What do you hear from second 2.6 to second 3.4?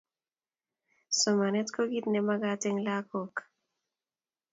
eng lakok